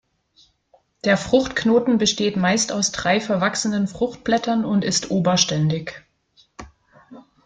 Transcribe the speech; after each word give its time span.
Der 1.05 1.15
Fruchtknoten 1.15 1.99
besteht 1.99 2.35
meist 2.35 2.71
aus 2.71 2.91
drei 2.91 3.19
verwachsenen 3.21 3.87
Fruchtblättern 3.87 4.65
und 4.65 4.83
ist 4.83 5.11
oberständig. 5.11 5.91